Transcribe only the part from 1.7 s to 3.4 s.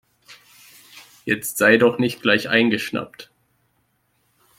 doch nicht gleich eingeschnappt.